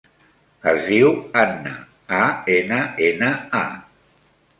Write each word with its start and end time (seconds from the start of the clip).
Es 0.69 0.79
diu 0.85 1.11
Anna: 1.41 1.73
a, 2.21 2.21
ena, 2.55 2.79
ena, 3.09 3.29
a. 3.61 4.33